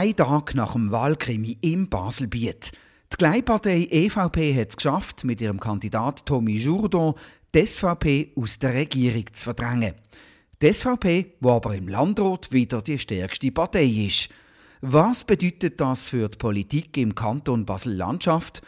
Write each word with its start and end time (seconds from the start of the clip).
Ein 0.00 0.16
Tag 0.16 0.54
nach 0.54 0.72
dem 0.72 0.90
Wahlkrimi 0.90 1.58
im 1.60 1.90
Baselbiet. 1.90 2.72
Die 3.12 3.16
Kleinpartei 3.18 3.86
EVP 3.90 4.58
hat 4.58 4.70
es 4.70 4.76
geschafft, 4.76 5.24
mit 5.24 5.42
ihrem 5.42 5.60
Kandidat 5.60 6.24
Tommy 6.24 6.56
Jourdan 6.56 7.12
die 7.54 7.66
SVP 7.66 8.32
aus 8.34 8.58
der 8.58 8.72
Regierung 8.72 9.26
zu 9.30 9.44
verdrängen. 9.44 9.92
Die 10.62 10.72
SVP, 10.72 11.34
wo 11.40 11.50
aber 11.50 11.74
im 11.74 11.86
Landrat 11.86 12.50
wieder 12.50 12.80
die 12.80 12.98
stärkste 12.98 13.52
Partei 13.52 13.84
ist. 13.84 14.30
Was 14.80 15.22
bedeutet 15.22 15.78
das 15.78 16.06
für 16.06 16.30
die 16.30 16.38
Politik 16.38 16.96
im 16.96 17.14
Kanton 17.14 17.66
Basel-Landschaft? 17.66 18.62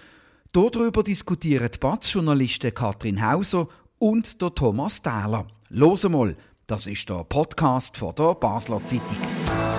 Darüber 0.52 1.02
diskutieren 1.02 1.70
die 1.72 1.78
Batz-Journalisten 1.78 2.74
Katrin 2.74 3.26
Hauser 3.26 3.68
und 3.98 4.42
der 4.42 4.54
Thomas 4.54 5.00
Thaler. 5.00 5.46
Los 5.70 6.06
mal, 6.06 6.36
das 6.66 6.86
ist 6.86 7.08
der 7.08 7.24
Podcast 7.24 7.96
von 7.96 8.14
der 8.16 8.34
Basler 8.34 8.84
Zeitung. 8.84 9.71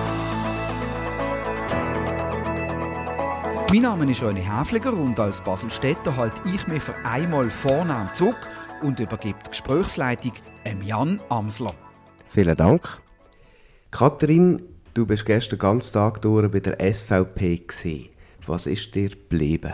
Mein 3.74 3.82
Name 3.82 4.08
ist 4.08 4.22
René 4.22 4.38
Häfliger 4.38 4.92
und 4.92 5.18
als 5.18 5.40
Baselstädter 5.40 6.16
halte 6.16 6.40
ich 6.54 6.64
mich 6.68 6.80
für 6.80 6.94
einmal 7.04 7.50
vornehm 7.50 8.08
zurück 8.14 8.48
und 8.82 9.00
übergebe 9.00 9.40
die 9.44 9.50
Gesprächsleitung 9.50 10.30
Jan 10.80 11.20
Amsler. 11.28 11.74
Vielen 12.28 12.56
Dank. 12.56 13.00
Kathrin, 13.90 14.62
du 14.94 15.04
bist 15.04 15.26
gestern 15.26 15.58
ganz 15.58 15.90
Tag 15.90 16.22
durch 16.22 16.48
bei 16.52 16.60
der 16.60 16.94
SVP 16.94 17.64
gewesen. 17.66 18.10
Was 18.46 18.68
ist 18.68 18.94
dir 18.94 19.08
geblieben? 19.08 19.72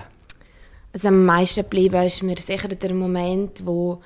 Also 0.94 1.08
am 1.08 1.26
meisten 1.26 1.64
geblieben 1.64 2.02
ist 2.02 2.22
mir 2.22 2.38
sicher 2.38 2.68
der 2.68 2.94
Moment, 2.94 3.66
wo 3.66 4.00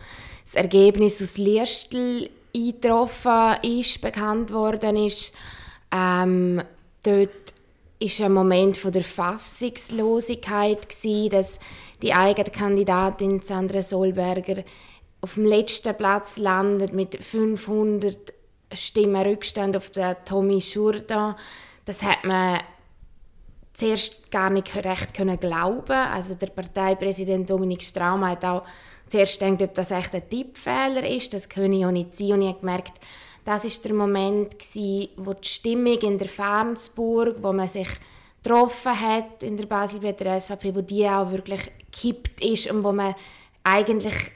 das 0.44 0.56
Ergebnis 0.56 1.22
aus 1.22 1.38
Liestl 1.38 2.28
eingetroffen 2.52 3.58
ist, 3.62 4.00
bekannt 4.00 4.52
worden 4.52 4.96
ist. 4.96 5.32
Ähm, 5.92 6.62
dort 7.04 7.43
ist 7.98 8.20
ein 8.20 8.32
Moment 8.32 8.76
von 8.76 8.92
der 8.92 9.04
Fassungslosigkeit 9.04 10.88
gewesen, 10.88 11.30
dass 11.30 11.58
die 12.02 12.12
eigene 12.12 12.50
Kandidatin 12.50 13.40
Sandra 13.40 13.82
Solberger 13.82 14.64
auf 15.20 15.34
dem 15.34 15.46
letzten 15.46 15.96
Platz 15.96 16.36
landet 16.36 16.92
mit 16.92 17.22
500 17.22 18.34
Stimmen 18.72 19.26
Rückstand 19.26 19.76
auf 19.76 19.90
den 19.90 20.16
Tommy 20.24 20.60
Schurda. 20.60 21.36
Das 21.84 22.02
hat 22.02 22.24
man 22.24 22.60
zuerst 23.72 24.30
gar 24.30 24.50
nicht 24.50 24.74
recht 24.74 25.14
können 25.14 25.38
glauben. 25.38 25.92
Also 25.92 26.34
der 26.34 26.48
Parteipräsident 26.48 27.48
Dominik 27.48 27.82
Straum 27.82 28.26
hat 28.26 28.44
auch 28.44 28.64
zuerst 29.08 29.40
gedacht, 29.40 29.62
ob 29.62 29.74
das 29.74 29.90
echt 29.90 30.14
ein 30.14 30.28
Tippfehler 30.28 31.08
ist. 31.08 31.32
Das 31.32 31.48
könne 31.48 31.76
ich 31.76 31.86
auch 31.86 31.90
nicht 31.90 32.14
sein. 32.14 32.32
Und 32.32 32.42
ich 32.42 32.48
habe 32.48 32.60
gemerkt, 32.60 33.00
das 33.44 33.64
ist 33.64 33.84
der 33.84 33.94
Moment, 33.94 34.58
gewesen, 34.58 35.08
wo 35.16 35.34
die 35.34 35.48
Stimmung 35.48 35.98
in 35.98 36.18
der 36.18 36.28
Fernsburg, 36.28 37.36
wo 37.42 37.52
man 37.52 37.68
sich 37.68 37.88
getroffen 38.42 39.00
hat 39.00 39.42
in 39.42 39.56
der 39.56 39.66
Basel 39.66 40.00
bei 40.00 40.12
der 40.12 40.40
SVP, 40.40 40.74
wo 40.74 40.80
die 40.80 41.08
auch 41.08 41.30
wirklich 41.30 41.70
gekippt 41.90 42.44
ist 42.44 42.70
und 42.70 42.82
wo 42.82 42.92
man 42.92 43.14
eigentlich 43.62 44.30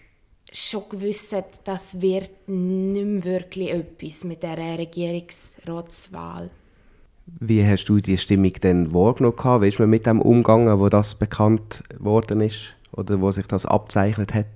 schon 0.53 0.89
gewusst 0.89 1.33
hat, 1.35 1.61
das 1.65 2.01
wird 2.01 2.31
nicht 2.47 3.07
mehr 3.07 3.25
wirklich 3.25 3.71
etwas 3.71 4.25
mit 4.25 4.43
der 4.43 4.57
Regierungsratswahl. 4.79 6.51
Wie 7.41 7.65
hast 7.65 7.85
du 7.87 7.99
die 8.01 8.17
Stimmung 8.17 8.53
denn 8.63 8.95
wahrgenommen? 8.95 9.63
Wie 9.63 9.69
ist 9.69 9.79
man 9.79 9.91
mit 9.91 10.07
dem 10.07 10.23
umgegangen, 10.23 10.79
wo 10.79 10.89
das 10.89 11.15
bekannt 11.15 11.83
worden 11.99 12.41
ist 12.41 12.75
oder 12.93 13.21
wo 13.21 13.31
sich 13.31 13.47
das 13.47 13.67
abzeichnet 13.67 14.33
hat? 14.33 14.47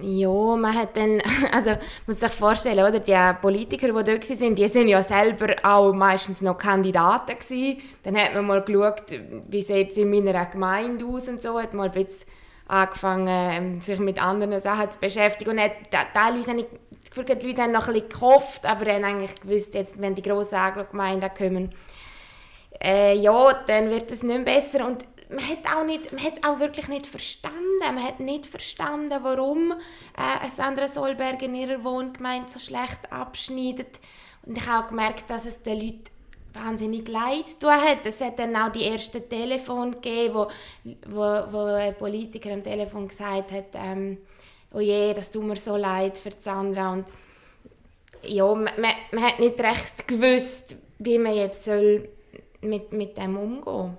Ja, 0.00 0.56
man 0.56 0.74
hat 0.74 0.96
dann, 0.96 1.20
also 1.52 1.72
muss 2.06 2.20
sich 2.20 2.32
vorstellen, 2.32 2.84
oder, 2.86 2.98
die 2.98 3.40
Politiker, 3.40 3.88
die 3.88 3.92
dort 3.92 4.06
waren, 4.30 4.54
die 4.54 4.68
sind 4.68 4.88
ja 4.88 5.02
selber 5.02 5.54
auch 5.62 5.92
meistens 5.92 6.40
noch 6.40 6.56
Kandidaten 6.56 7.38
gewesen. 7.38 7.82
Dann 8.02 8.16
hat 8.16 8.34
man 8.34 8.46
mal 8.46 8.62
geschaut, 8.62 9.12
wie 9.48 9.62
sieht 9.62 9.90
es 9.90 9.98
in 9.98 10.10
meiner 10.10 10.46
Gemeinde 10.46 11.04
aus 11.04 11.28
und 11.28 11.42
so, 11.42 11.60
hat 11.60 11.74
mal 11.74 11.90
ein 11.90 11.92
bisschen 11.92 12.26
angefangen, 12.68 13.28
ähm, 13.28 13.80
sich 13.82 13.98
mit 13.98 14.22
anderen 14.22 14.58
Sachen 14.60 14.90
zu 14.90 14.98
beschäftigen. 14.98 15.50
Und 15.50 15.60
hat, 15.60 15.72
teilweise 15.90 16.50
habe 16.50 16.60
ich 16.60 16.66
das 17.00 17.10
Gefühl, 17.10 17.36
die 17.36 17.46
Leute 17.48 17.62
haben 17.62 17.72
noch 17.72 17.86
ein 17.86 17.92
bisschen 17.92 18.08
gehofft, 18.08 18.64
aber 18.64 18.90
haben 18.90 19.04
eigentlich 19.04 19.34
gewusst, 19.42 19.74
jetzt, 19.74 20.00
wenn 20.00 20.14
die 20.14 20.22
grossen 20.22 20.54
Aglo-Gemeinden 20.54 21.30
kommen, 21.36 21.74
äh, 22.82 23.14
ja, 23.14 23.52
dann 23.66 23.90
wird 23.90 24.10
es 24.10 24.22
nicht 24.22 24.44
besser. 24.46 24.86
Und 24.86 25.04
man 25.28 25.46
hat 25.48 25.66
auch 25.66 25.84
man 25.84 26.24
hat 26.24 26.32
es 26.32 26.44
auch 26.44 26.60
wirklich 26.60 26.88
nicht 26.88 27.06
verstanden. 27.06 27.58
Man 27.90 28.04
hat 28.04 28.20
nicht 28.20 28.46
verstanden, 28.46 29.18
warum 29.22 29.72
äh, 29.72 30.48
Sandra 30.54 30.88
Solberg 30.88 31.42
in 31.42 31.54
ihrer 31.54 31.82
Wohngemeinde 31.82 32.48
so 32.48 32.58
schlecht 32.58 33.10
abschneidet. 33.10 34.00
Und 34.44 34.58
ich 34.58 34.66
habe 34.66 34.84
auch 34.84 34.88
gemerkt, 34.88 35.30
dass 35.30 35.46
es 35.46 35.62
den 35.62 35.80
Leuten 35.80 36.04
wahnsinnig 36.54 37.08
leid 37.08 37.58
tun 37.58 37.70
hat. 37.70 38.04
Es 38.04 38.20
hat 38.20 38.38
dann 38.38 38.54
auch 38.56 38.70
die 38.70 38.84
ersten 38.84 39.28
Telefon 39.28 39.92
gegeben, 39.92 40.34
wo, 40.34 40.48
wo, 41.06 41.52
wo 41.52 41.58
ein 41.74 41.96
Politiker 41.96 42.52
am 42.52 42.62
Telefon 42.62 43.08
gesagt 43.08 43.52
hat, 43.52 43.74
ähm, 43.74 44.18
oh 44.72 44.80
je, 44.80 45.12
das 45.14 45.30
tut 45.30 45.44
mir 45.44 45.56
so 45.56 45.76
leid 45.76 46.18
für 46.18 46.30
Sandra. 46.38 46.92
Und 46.92 47.06
ja, 48.22 48.54
man, 48.54 48.70
man 48.76 49.24
hat 49.24 49.40
nicht 49.40 49.58
recht 49.60 50.06
gewusst, 50.06 50.76
wie 50.98 51.18
man 51.18 51.34
jetzt 51.34 51.64
soll 51.64 52.08
mit, 52.60 52.92
mit 52.92 53.16
dem 53.16 53.36
umgehen 53.36 53.64
soll 53.64 53.96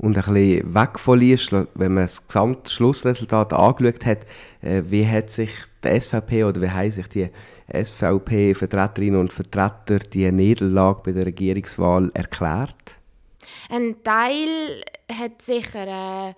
und 0.00 0.16
ein 0.16 0.24
bisschen 0.24 0.74
weg 0.74 0.98
von 0.98 1.18
Liestl, 1.18 1.68
wenn 1.74 1.92
man 1.92 2.04
das 2.04 2.26
gesamte 2.26 2.70
Schlussresultat 2.70 3.52
angeschaut 3.52 4.06
hat, 4.06 4.20
äh, 4.62 4.82
wie 4.86 5.06
hat 5.06 5.30
sich 5.30 5.50
die 5.84 6.00
SVP 6.00 6.44
oder 6.44 6.62
wie 6.62 6.70
haben 6.70 6.90
sich 6.90 7.06
die 7.08 7.28
SVP-Vertreterinnen 7.70 9.20
und 9.20 9.32
Vertreter 9.32 9.98
die 9.98 10.30
Niederlage 10.32 11.02
bei 11.04 11.12
der 11.12 11.26
Regierungswahl 11.26 12.10
erklärt? 12.14 12.96
Ein 13.68 14.02
Teil 14.02 14.82
hat 15.12 15.42
sicher 15.42 15.86
äh, 15.86 16.34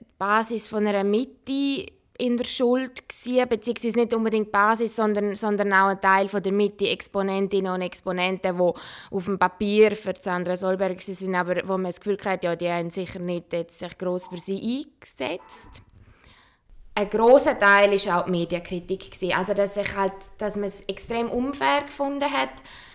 die 0.00 0.04
Basis 0.18 0.68
von 0.68 0.86
einer 0.86 1.04
Mitte 1.04 1.86
in 2.18 2.36
der 2.36 2.44
Schuld 2.44 3.08
gewesen, 3.08 3.48
beziehungsweise 3.48 3.98
nicht 3.98 4.14
unbedingt 4.14 4.52
Basis, 4.52 4.94
sondern, 4.94 5.34
sondern 5.34 5.72
auch 5.72 5.88
ein 5.88 6.00
Teil 6.00 6.28
von 6.28 6.42
der 6.42 6.52
Mitte 6.52 6.88
Exponentinnen 6.88 7.72
und 7.72 7.82
Exponenten, 7.82 8.56
die 8.56 8.72
auf 9.10 9.24
dem 9.24 9.38
Papier 9.38 9.96
für 9.96 10.14
Sandra 10.18 10.56
Solberg 10.56 11.00
sind, 11.02 11.34
aber 11.34 11.66
wo 11.66 11.72
man 11.72 11.86
das 11.86 12.00
Gefühl 12.00 12.18
hat, 12.24 12.44
ja, 12.44 12.54
die 12.54 12.68
haben 12.68 12.90
sicher 12.90 13.18
nicht 13.18 13.52
jetzt 13.52 13.78
sich 13.78 13.98
gross 13.98 14.26
für 14.26 14.38
sie 14.38 14.86
eingesetzt. 14.86 15.83
Ein 16.96 17.10
großer 17.10 17.58
Teil 17.58 17.90
war 18.06 18.20
auch 18.20 18.24
die 18.26 18.30
Medienkritik 18.30 19.10
also 19.36 19.52
dass 19.52 19.74
sich 19.74 19.96
halt, 19.96 20.12
dass 20.38 20.54
man 20.54 20.66
es 20.66 20.82
extrem 20.82 21.28
unfair 21.28 21.82
gefunden 21.86 22.30
hat, 22.30 22.50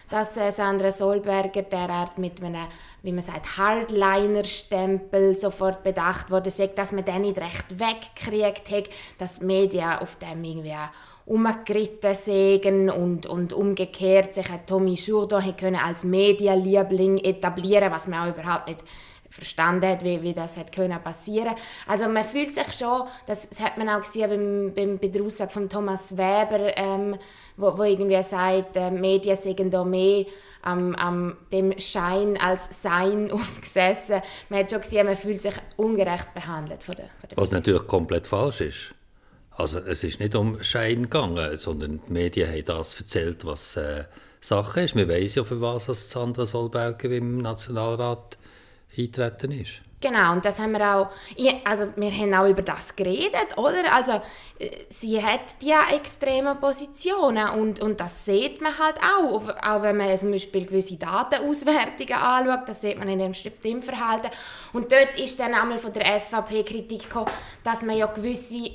dass 0.09 0.37
äh, 0.37 0.51
Sandra 0.51 0.89
Solberger 0.89 1.63
derart 1.63 2.17
mit 2.17 2.41
einem, 2.41 2.65
wie 3.03 3.11
man 3.11 3.23
sagt, 3.23 3.57
Hardliner-Stempel 3.57 5.35
sofort 5.35 5.83
bedacht 5.83 6.31
wurde, 6.31 6.49
sagt, 6.49 6.77
dass 6.77 6.93
man 6.93 7.03
den 7.03 7.23
nicht 7.23 7.39
recht 7.39 7.65
wegkriegt 7.77 8.71
hat, 8.71 8.89
dass 9.17 9.39
die 9.39 9.45
Medien 9.45 9.99
auf 9.99 10.15
dem 10.15 10.45
irgendwie 10.45 10.75
umgeritten 11.25 12.15
sägen 12.15 12.89
und, 12.89 13.25
und 13.25 13.51
umgekehrt 13.51 14.33
sich 14.33 14.47
Tommy 14.65 14.93
Jourdan 14.93 15.55
können 15.57 15.75
als 15.75 16.05
Medienliebling 16.05 17.17
etablieren, 17.17 17.91
was 17.91 18.07
man 18.07 18.29
auch 18.29 18.35
überhaupt 18.35 18.67
nicht 18.67 18.83
verstanden 19.29 19.87
hat, 19.87 20.03
wie, 20.03 20.21
wie 20.21 20.33
das 20.33 20.57
hat 20.57 20.71
können 20.71 21.01
passieren. 21.01 21.53
Also 21.87 22.07
man 22.07 22.23
fühlt 22.23 22.53
sich 22.53 22.71
schon, 22.73 23.03
das, 23.27 23.47
hat 23.61 23.77
man 23.77 23.89
auch 23.89 24.01
gesehen 24.01 24.29
beim, 24.29 24.73
beim, 24.73 24.97
bei 24.97 25.07
der 25.07 25.23
Aussage 25.23 25.51
von 25.51 25.69
Thomas 25.69 26.17
Weber, 26.17 26.75
ähm, 26.77 27.15
wo, 27.57 27.77
wo 27.77 27.83
irgendwie 27.83 28.21
sagt, 28.23 28.75
äh, 28.75 28.91
Medien 28.91 29.35
sind 29.35 29.73
da 29.73 29.83
mehr 29.83 30.25
am, 30.61 30.95
am 30.95 31.37
dem 31.51 31.77
Schein 31.79 32.37
als 32.37 32.81
Sein 32.81 33.31
aufgesessen. 33.31 34.21
Man 34.49 34.59
hat 34.59 34.69
schon 34.69 34.81
gesehen, 34.81 35.05
man 35.05 35.15
fühlt 35.15 35.41
sich 35.41 35.55
ungerecht 35.77 36.33
behandelt 36.33 36.83
von 36.83 36.95
der, 36.95 37.05
von 37.19 37.29
der 37.29 37.37
Was 37.37 37.51
natürlich 37.51 37.85
komplett 37.87 38.27
falsch 38.27 38.61
ist. 38.61 38.95
Also 39.51 39.79
es 39.79 40.03
ist 40.03 40.19
nicht 40.19 40.35
um 40.35 40.63
Schein 40.63 41.03
gegangen, 41.03 41.57
sondern 41.57 41.99
die 42.07 42.13
Medien 42.13 42.49
haben 42.49 42.65
das 42.65 42.97
erzählt, 42.97 43.45
was 43.45 43.75
äh, 43.75 44.05
Sache 44.39 44.81
ist. 44.81 44.95
Wir 44.95 45.07
wissen 45.07 45.39
ja, 45.39 45.43
für 45.43 45.59
was 45.59 45.85
Sandra 46.09 46.45
Solberger 46.45 47.09
im 47.09 47.39
Nationalrat 47.39 48.37
eingetreten 48.97 49.51
ist. 49.51 49.81
Genau, 50.01 50.31
und 50.31 50.45
das 50.45 50.59
haben 50.59 50.71
wir 50.71 50.95
auch, 50.95 51.09
also 51.65 51.87
wir 51.97 52.11
haben 52.11 52.33
auch 52.33 52.47
über 52.47 52.61
das 52.61 52.95
geredet, 52.95 53.57
oder? 53.57 53.93
Also 53.93 54.21
äh, 54.57 54.69
sie 54.87 55.21
hat 55.21 55.41
ja 55.61 55.81
extreme 55.93 56.55
Positionen 56.55 57.49
und, 57.49 57.81
und 57.81 57.99
das 57.99 58.23
sieht 58.23 58.61
man 58.61 58.77
halt 58.77 58.95
auch, 58.97 59.49
auch 59.61 59.81
wenn 59.81 59.97
man 59.97 60.17
zum 60.17 60.31
Beispiel 60.31 60.65
gewisse 60.65 60.95
Datenauswertungen 60.95 62.13
anschaut, 62.13 62.69
das 62.69 62.79
sieht 62.79 62.97
man 62.97 63.09
in 63.09 63.19
dem 63.19 63.33
Stimmverhalten. 63.33 64.31
Und 64.71 64.89
dort 64.89 65.19
ist 65.19 65.37
dann 65.37 65.53
einmal 65.53 65.79
von 65.79 65.91
der 65.91 66.17
SVP 66.17 66.63
Kritik 66.63 67.03
gekommen, 67.03 67.31
dass 67.65 67.83
man 67.83 67.97
ja 67.97 68.05
gewisse, 68.05 68.71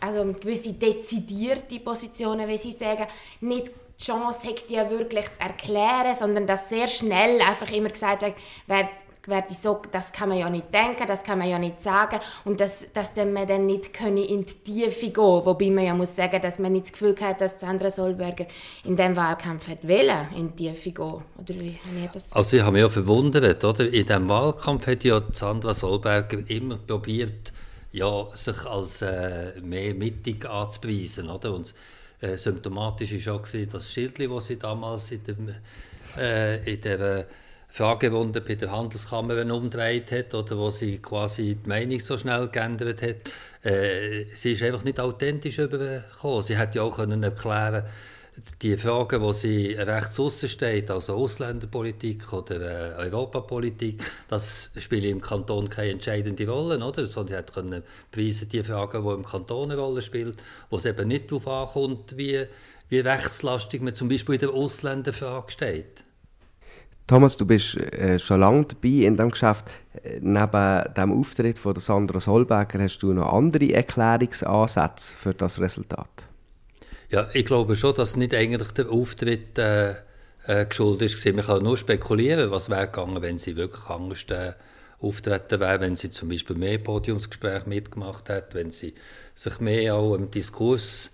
also 0.00 0.24
gewisse 0.24 0.72
dezidierte 0.72 1.78
Positionen, 1.78 2.48
wie 2.48 2.58
sie 2.58 2.72
sagen, 2.72 3.06
nicht 3.40 3.70
die 4.00 4.04
Chance 4.04 4.48
hat, 4.48 4.68
die 4.68 4.74
wirklich 4.74 5.32
zu 5.32 5.40
erklären, 5.40 6.16
sondern 6.16 6.44
dass 6.48 6.68
sehr 6.68 6.88
schnell 6.88 7.40
einfach 7.40 7.70
immer 7.70 7.90
gesagt 7.90 8.22
wird, 8.22 8.88
werde 9.26 9.54
so, 9.54 9.80
das 9.90 10.12
kann 10.12 10.28
man 10.28 10.38
ja 10.38 10.50
nicht 10.50 10.72
denken, 10.72 11.06
das 11.06 11.24
kann 11.24 11.38
man 11.38 11.48
ja 11.48 11.58
nicht 11.58 11.80
sagen 11.80 12.20
und 12.44 12.60
dass, 12.60 12.86
dass 12.92 13.14
man 13.16 13.46
dann 13.46 13.66
nicht 13.66 13.90
in 14.00 14.44
die 14.44 14.44
Tiefe 14.44 15.10
gehen 15.10 15.16
wobei 15.16 15.70
man 15.70 15.84
ja 15.84 15.94
muss 15.94 16.14
sagen, 16.14 16.40
dass 16.40 16.58
man 16.58 16.72
nicht 16.72 16.86
das 16.86 16.92
Gefühl 16.92 17.16
hat, 17.20 17.40
dass 17.40 17.58
Sandra 17.58 17.90
Solberger 17.90 18.46
in 18.84 18.96
diesem 18.96 19.16
Wahlkampf 19.16 19.68
hat 19.68 19.86
wollen, 19.86 20.28
in 20.36 20.54
die 20.56 20.70
Tiefe 20.70 20.92
gehen. 20.92 21.22
Oder 21.38 21.54
wie 21.60 21.78
habe 21.84 22.04
ich 22.04 22.10
das? 22.12 22.32
Also 22.32 22.56
ich 22.56 22.62
habe 22.62 22.72
mich 22.72 22.82
ja 22.82 22.88
verwundert, 22.88 23.64
oder? 23.64 23.84
in 23.84 24.06
diesem 24.06 24.28
Wahlkampf 24.28 24.86
hat 24.86 25.04
ja 25.04 25.22
Sandra 25.32 25.74
Solberger 25.74 26.38
immer 26.48 26.76
probiert, 26.76 27.52
ja, 27.92 28.26
sich 28.34 28.60
als 28.64 29.02
äh, 29.02 29.52
mehr 29.60 29.94
mittig 29.94 30.48
anzubeweisen. 30.48 31.30
Oder? 31.30 31.54
Und 31.54 31.74
äh, 32.20 32.36
symptomatisch 32.36 33.26
war 33.26 33.36
auch 33.36 33.42
das 33.72 33.92
Schild, 33.92 34.18
das 34.18 34.46
sie 34.46 34.58
damals 34.58 35.10
in, 35.10 35.22
dem, 35.22 35.54
äh, 36.18 36.72
in 36.72 36.80
der 36.80 37.26
Fragerunde 37.74 38.40
bei 38.40 38.54
der 38.54 38.70
Handelskammer 38.70 39.52
umgedreht 39.52 40.12
hat 40.12 40.32
oder 40.32 40.56
wo 40.56 40.70
sie 40.70 40.98
quasi 40.98 41.56
die 41.56 41.68
Meinung 41.68 41.98
so 41.98 42.16
schnell 42.16 42.46
geändert 42.46 43.02
hat. 43.02 43.16
Äh, 43.64 44.26
sie 44.32 44.52
ist 44.52 44.62
einfach 44.62 44.84
nicht 44.84 45.00
authentisch 45.00 45.58
übergekommen. 45.58 46.44
Sie 46.44 46.56
hätte 46.56 46.78
ja 46.78 46.84
auch 46.84 46.94
können 46.94 47.24
erklären 47.24 47.82
die 48.62 48.76
Fragen, 48.76 49.20
wo 49.20 49.32
sie 49.32 49.72
rechts 49.74 50.20
außen 50.20 50.48
steht, 50.48 50.88
also 50.88 51.14
Ausländerpolitik 51.14 52.32
oder 52.32 52.96
äh, 53.00 53.06
Europapolitik, 53.06 54.04
das 54.28 54.70
spielt 54.78 55.04
im 55.04 55.20
Kanton 55.20 55.68
keine 55.68 55.90
entscheidende 55.90 56.48
Rolle, 56.48 56.78
oder? 56.78 57.06
Sondern 57.06 57.28
sie 57.28 57.38
hat 57.38 57.52
können 57.52 57.82
beweisen, 58.12 58.48
die 58.48 58.62
Fragen, 58.62 59.04
die 59.04 59.14
im 59.14 59.24
Kanton 59.24 59.72
eine 59.72 59.80
Rolle 59.80 60.00
spielen, 60.00 60.36
wo 60.70 60.76
es 60.76 60.84
eben 60.84 61.08
nicht 61.08 61.28
darauf 61.30 61.48
ankommt, 61.48 62.16
wie, 62.16 62.44
wie 62.88 63.00
rechtslastig 63.00 63.82
man 63.82 63.94
zum 63.94 64.08
Beispiel 64.08 64.36
in 64.36 64.40
der 64.42 64.50
Ausländerfrage 64.50 65.50
steht. 65.50 66.04
Thomas, 67.06 67.36
du 67.36 67.44
bist 67.44 67.76
äh, 67.76 68.18
schon 68.18 68.40
lange 68.40 68.64
dabei 68.64 68.88
in 68.88 69.16
diesem 69.16 69.30
Geschäft. 69.30 69.64
Neben 70.20 70.94
dem 70.94 71.12
Auftritt 71.12 71.58
von 71.58 71.78
Sandra 71.78 72.18
Solberger 72.18 72.82
hast 72.82 72.98
du 73.00 73.12
noch 73.12 73.32
andere 73.32 73.72
Erklärungsansätze 73.72 75.14
für 75.16 75.34
das 75.34 75.60
Resultat? 75.60 76.26
Ja, 77.10 77.28
ich 77.32 77.44
glaube 77.44 77.76
schon, 77.76 77.94
dass 77.94 78.16
nicht 78.16 78.34
eigentlich 78.34 78.72
der 78.72 78.90
Auftritt 78.90 79.58
äh, 79.58 79.94
äh, 80.46 80.64
geschuldet 80.66 81.14
ist. 81.14 81.24
Man 81.26 81.44
kann 81.44 81.62
nur 81.62 81.76
spekulieren, 81.76 82.50
was 82.50 82.70
wäre 82.70 82.86
gegangen, 82.86 83.22
wenn 83.22 83.38
sie 83.38 83.56
wirklich 83.56 83.88
anders 83.88 84.24
äh, 84.30 84.52
auftreten 85.00 85.60
wäre, 85.60 85.80
wenn 85.80 85.96
sie 85.96 86.10
zum 86.10 86.28
Beispiel 86.28 86.56
mehr 86.56 86.78
Podiumsgespräche 86.78 87.68
mitgemacht 87.68 88.28
hätte, 88.28 88.56
wenn 88.58 88.70
sie 88.70 88.94
sich 89.34 89.60
mehr 89.60 89.94
auch 89.94 90.14
im 90.14 90.30
Diskurs 90.30 91.10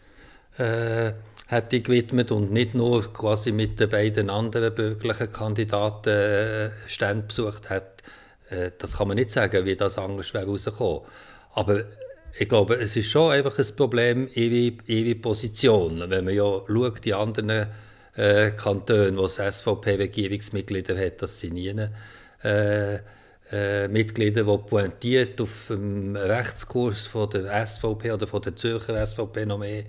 äh, 0.58 1.12
hätte 1.50 1.80
gewidmet 1.80 2.30
und 2.30 2.52
nicht 2.52 2.74
nur 2.74 3.12
quasi 3.12 3.50
mit 3.50 3.80
den 3.80 3.90
beiden 3.90 4.30
anderen 4.30 4.72
bürgerlichen 4.72 5.30
Kandidaten 5.32 6.08
äh, 6.08 6.70
Stände 6.86 7.26
besucht 7.26 7.70
hat. 7.70 8.04
Äh, 8.50 8.70
das 8.78 8.98
kann 8.98 9.08
man 9.08 9.16
nicht 9.16 9.32
sagen, 9.32 9.64
wie 9.64 9.74
das 9.74 9.98
anders 9.98 10.32
wäre. 10.32 11.02
Aber 11.52 11.84
ich 12.38 12.48
glaube, 12.48 12.76
es 12.76 12.94
ist 12.94 13.10
schon 13.10 13.32
einfach 13.32 13.58
ein 13.58 13.76
Problem, 13.76 14.28
ihre, 14.32 14.76
ihre 14.86 15.14
Position. 15.16 16.04
Wenn 16.08 16.24
man 16.24 16.34
ja 16.34 16.62
schaut, 16.68 17.04
die 17.04 17.14
anderen 17.14 17.66
äh, 18.14 18.52
Kantone, 18.52 19.16
wo 19.16 19.22
das 19.22 19.56
SVP-Regierungsmitglieder 19.56 20.96
hat, 20.96 21.20
das 21.20 21.40
sind 21.40 21.54
nie 21.54 21.74
äh, 22.44 22.98
äh, 23.50 23.88
Mitglieder, 23.88 24.44
die 24.44 24.58
pointiert 24.68 25.40
auf 25.40 25.66
dem 25.68 26.14
Rechtskurs 26.14 27.06
von 27.06 27.28
der 27.30 27.66
SVP 27.66 28.12
oder 28.12 28.28
von 28.28 28.40
der 28.42 28.54
Zürcher 28.54 29.04
SVP 29.04 29.46
noch 29.46 29.58
mehr 29.58 29.84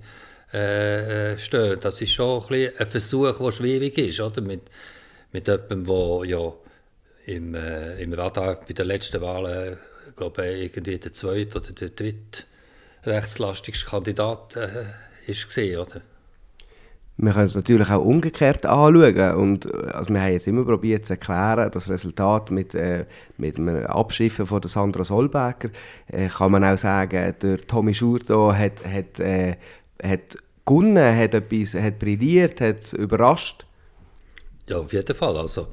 äh, 0.53 1.33
äh, 1.33 1.37
stehen. 1.37 1.79
Das 1.79 2.01
ist 2.01 2.11
schon 2.11 2.43
ein, 2.49 2.69
ein 2.77 2.87
Versuch, 2.87 3.37
der 3.37 3.51
schwierig 3.51 3.97
ist, 3.97 4.19
oder? 4.19 4.41
Mit, 4.41 4.61
mit 5.31 5.47
jemandem, 5.47 5.85
der 5.85 6.29
ja 6.29 6.53
im, 7.25 7.55
äh, 7.55 8.01
im 8.01 8.13
Radar 8.13 8.59
bei 8.67 8.73
der 8.73 8.85
letzten 8.85 9.21
Wahl, 9.21 9.45
äh, 9.45 9.75
glaube 10.15 10.45
irgendwie 10.45 10.97
der 10.97 11.13
zweite 11.13 11.59
oder 11.59 11.71
der 11.71 11.89
dritte 11.89 12.43
rechtslastigste 13.03 13.89
Kandidat 13.89 14.55
äh, 14.55 14.85
ist 15.25 15.47
gesehen, 15.47 15.79
oder? 15.79 16.01
Wir 17.17 17.33
können 17.33 17.45
es 17.45 17.55
natürlich 17.55 17.89
auch 17.89 18.03
umgekehrt 18.03 18.65
anschauen. 18.65 19.35
Und, 19.35 19.65
äh, 19.65 19.89
also 19.91 20.13
wir 20.13 20.21
haben 20.21 20.31
jetzt 20.31 20.47
immer 20.47 20.65
probiert 20.65 21.05
zu 21.05 21.13
erklären, 21.13 21.69
das 21.71 21.89
Resultat 21.89 22.49
mit, 22.51 22.73
äh, 22.73 23.05
mit 23.37 23.57
einem 23.57 23.85
Abschiffen 23.85 24.47
von 24.47 24.63
Sandra 24.63 25.03
Solberger. 25.03 25.69
Äh, 26.07 26.29
kann 26.29 26.51
man 26.51 26.63
auch 26.63 26.77
sagen, 26.77 27.35
der 27.41 27.57
Tommy 27.59 27.93
Schurto 27.93 28.53
hat, 28.53 28.83
hat 28.85 29.19
äh, 29.19 29.55
hat 30.03 30.37
gewonnen, 30.65 31.17
hat 31.17 31.33
etwas 31.33 31.73
hat 31.73 31.99
brilliert, 31.99 32.61
hat 32.61 32.93
überrascht. 32.93 33.65
Ja, 34.67 34.77
auf 34.77 34.93
jeden 34.93 35.15
Fall. 35.15 35.37
Also, 35.37 35.67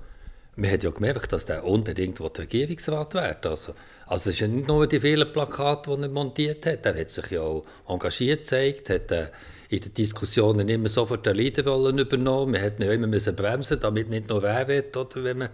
man 0.56 0.72
hat 0.72 0.82
ja 0.82 0.90
gemerkt, 0.90 1.32
dass 1.32 1.46
der 1.46 1.64
unbedingt 1.64 2.20
Regierungsrat 2.20 3.14
wird. 3.14 3.46
Also, 3.46 3.74
also 4.06 4.30
es 4.30 4.40
ja 4.40 4.48
nicht 4.48 4.66
nur 4.66 4.86
die 4.86 5.00
vielen 5.00 5.32
Plakate, 5.32 5.96
die 5.96 6.02
er 6.02 6.08
montiert 6.08 6.66
hat. 6.66 6.84
Er 6.84 6.98
hat 6.98 7.10
sich 7.10 7.30
ja 7.30 7.42
auch 7.42 7.64
engagiert 7.86 8.40
gezeigt, 8.40 8.90
hat 8.90 9.12
äh, 9.12 9.28
in 9.68 9.80
den 9.80 9.94
Diskussionen 9.94 10.68
immer 10.68 10.88
sofort 10.88 11.28
eine 11.28 11.36
Leaderrolle 11.38 12.02
übernommen. 12.02 12.54
Hätten 12.54 12.82
ja 12.82 12.90
immer 12.90 13.06
müssen 13.06 13.36
bremsen, 13.36 13.78
damit 13.80 14.08
nicht 14.08 14.28
nur 14.28 14.42
wer 14.42 14.66
wird, 14.66 14.96
oder 14.96 15.22
wenn 15.22 15.38
man 15.38 15.48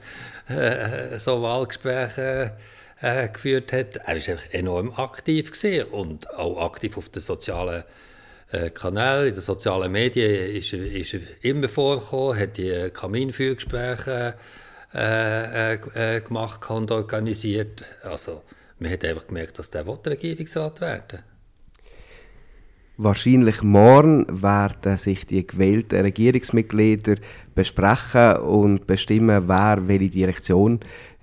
äh, 0.48 1.18
so 1.18 1.42
Wahlgespräche 1.42 2.56
äh, 3.02 3.28
geführt 3.28 3.72
hat. 3.72 3.96
Er 3.96 4.16
war 4.16 4.38
enorm 4.52 4.90
aktiv 4.92 5.52
und 5.90 6.30
auch 6.30 6.64
aktiv 6.64 6.96
auf 6.96 7.08
den 7.10 7.20
sozialen 7.20 7.84
Kanälen, 8.74 9.28
in 9.28 9.34
den 9.34 9.42
sozialen 9.42 9.90
Medien 9.90 10.54
ist 10.54 10.72
er, 10.72 10.80
ist 10.80 11.14
er 11.14 11.20
immer 11.42 11.68
vorgekommen, 11.68 12.38
hat 12.38 12.56
die 12.56 12.90
Kaminfeuergespräche 12.92 14.34
äh, 14.94 15.74
äh, 15.74 16.20
gemacht 16.20 16.70
und 16.70 16.90
organisiert. 16.92 17.84
Also 18.02 18.42
man 18.78 18.92
hat 18.92 19.04
einfach 19.04 19.26
gemerkt, 19.26 19.58
dass 19.58 19.70
der 19.70 19.86
Regierungsrat 19.86 20.80
werden 20.80 21.20
Wahrscheinlich 22.96 23.60
morgen 23.60 24.24
werden 24.40 24.96
sich 24.98 25.26
die 25.26 25.44
gewählten 25.44 26.00
Regierungsmitglieder 26.00 27.16
besprechen 27.56 28.36
und 28.36 28.86
bestimmen, 28.86 29.48
wer 29.48 29.88
welche 29.88 30.10
Direktion 30.10 30.78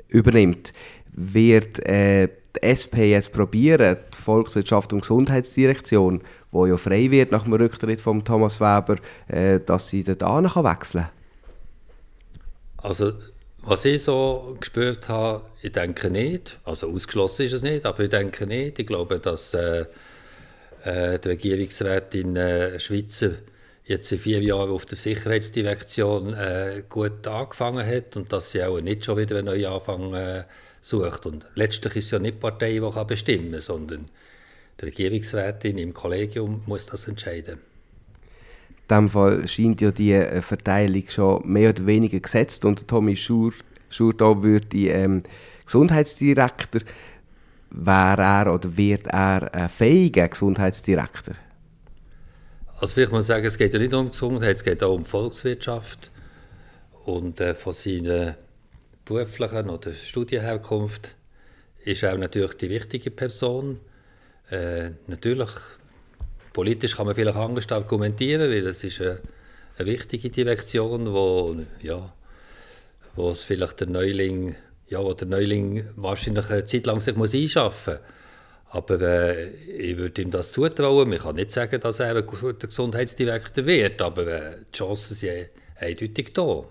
übernimmt. 0.10 0.74
Wird 1.14 1.80
äh, 1.86 2.28
die 2.58 2.64
SP 2.68 3.16
jetzt 3.16 3.32
probieren, 3.32 3.96
die 4.14 4.18
Volkswirtschaft 4.18 4.92
und 4.92 5.02
Gesundheitsdirektion 5.02 6.22
wo 6.52 6.66
ja 6.66 6.78
frei 6.78 7.10
wird 7.12 7.32
nach 7.32 7.44
dem 7.44 7.54
Rücktritt 7.54 8.02
von 8.02 8.24
Thomas 8.24 8.60
Weber, 8.60 8.98
äh, 9.28 9.60
dass 9.60 9.88
sie 9.88 10.04
dort 10.04 10.20
kann 10.20 10.64
wechseln 10.64 11.10
Also, 12.78 13.14
was 13.64 13.86
ich 13.86 14.04
so 14.04 14.58
gespürt 14.60 15.08
habe, 15.08 15.44
ich 15.62 15.72
denke 15.72 16.10
nicht, 16.10 16.60
also 16.64 16.90
ausgeschlossen 16.90 17.46
ist 17.46 17.54
es 17.54 17.62
nicht, 17.62 17.86
aber 17.86 18.04
ich 18.04 18.10
denke 18.10 18.48
nicht. 18.48 18.80
Ich 18.80 18.88
glaube, 18.88 19.20
dass 19.20 19.54
äh, 19.54 19.86
äh, 20.84 21.20
die 21.20 21.28
Regierungsrätin 21.28 22.36
äh, 22.36 22.80
Schweizer 22.80 23.34
jetzt 23.86 24.12
in 24.12 24.20
vier 24.20 24.42
Jahren 24.42 24.72
auf 24.72 24.86
der 24.86 24.98
Sicherheitsdirektion 24.98 26.34
äh, 26.34 26.84
gut 26.90 27.28
angefangen 27.28 27.86
hat 27.86 28.16
und 28.16 28.32
dass 28.34 28.52
sie 28.52 28.64
auch 28.64 28.80
nicht 28.80 29.06
schon 29.06 29.18
wieder 29.18 29.38
einen 29.38 29.46
neuen 29.46 29.66
Anfang 29.66 30.14
äh, 30.14 30.44
sucht. 30.82 31.26
Und 31.26 31.46
letztlich 31.56 31.96
ist 31.98 32.06
es 32.06 32.12
ja 32.12 32.20
nicht 32.20 32.36
die 32.36 32.40
Partei, 32.40 32.80
die 32.80 33.06
bestimmen 33.06 33.52
kann, 33.52 33.60
sondern 33.60 34.06
die 34.82 34.86
Regierungsrätin 34.86 35.78
im 35.78 35.94
Kollegium 35.94 36.64
muss 36.66 36.88
das 36.88 37.08
entscheiden. 37.08 37.60
In 38.90 38.98
diesem 38.98 39.10
Fall 39.10 39.48
scheint 39.48 39.80
ja 39.80 39.92
die 39.92 40.14
äh, 40.14 40.42
Verteilung 40.42 41.04
schon 41.10 41.48
mehr 41.50 41.70
oder 41.70 41.86
weniger 41.86 42.20
gesetzt 42.20 42.66
und 42.66 42.88
Tommy 42.88 43.16
Schur, 43.16 43.54
Schurtau 43.90 44.42
würde 44.44 44.78
ähm, 44.78 45.24
Gesundheitsdirektor. 45.66 46.82
Wäre 47.70 48.22
er 48.22 48.54
oder 48.54 48.76
wird 48.76 49.08
er 49.08 49.54
ein 49.54 49.70
fähiger 49.70 50.28
Gesundheitsdirektor? 50.28 51.36
Also 52.80 52.96
vielleicht 52.96 53.12
muss 53.12 53.20
man 53.20 53.38
sagen, 53.38 53.46
es 53.46 53.58
geht 53.58 53.74
ja 53.74 53.80
nicht 53.80 53.94
um 53.94 54.10
Gesundheit, 54.10 54.58
es 54.58 54.64
geht 54.64 54.84
auch 54.84 54.96
um 54.96 55.06
Volkswirtschaft 55.06 56.12
und 57.06 57.40
äh, 57.40 57.56
von 57.56 57.74
seiner 57.74 58.36
beruflichen 59.06 59.70
oder 59.70 59.94
Studienherkunft 59.94 61.16
ist 61.84 62.04
er 62.04 62.18
natürlich 62.18 62.56
die 62.56 62.70
wichtige 62.70 63.12
Person. 63.12 63.80
Äh, 64.50 64.92
natürlich, 65.08 65.50
politisch 66.54 66.98
kann 66.98 67.06
man 67.06 67.16
vielleicht 67.16 67.38
anders 67.38 67.72
argumentieren, 67.72 68.50
weil 68.50 68.64
das 68.64 68.84
ist 68.84 69.00
eine, 69.02 69.20
eine 69.78 69.88
wichtige 69.88 70.30
Direktion, 70.30 71.14
wo, 71.14 71.56
ja, 71.82 72.14
wo 73.16 73.32
es 73.32 73.44
vielleicht 73.44 73.80
der 73.80 73.88
Neuling, 73.88 74.56
ja, 74.88 75.04
wo 75.04 75.14
der 75.14 75.28
Neuling 75.28 75.86
wahrscheinlich 75.96 76.50
eine 76.50 76.66
Zeit 76.66 76.86
lang 76.86 77.00
sich 77.02 77.16
muss 77.16 77.34
einschaffen 77.34 77.94
muss. 77.94 78.02
Aber 78.74 79.02
äh, 79.02 79.50
ich 79.50 79.98
würde 79.98 80.22
ihm 80.22 80.32
das 80.32 80.54
zutrauen. 80.54 81.12
Ich 81.12 81.22
kann 81.22 81.36
nicht 81.36 81.52
sagen, 81.52 81.80
dass 81.82 82.00
er 82.00 82.16
ein 82.16 82.26
guter 82.26 82.68
Gesundheitsdirektor 82.68 83.66
wird, 83.66 84.02
aber 84.02 84.28
äh, 84.28 84.58
die 84.74 84.78
Chancen 84.78 85.16
sind 85.16 85.50
eindeutig 85.76 86.32
da. 86.34 86.64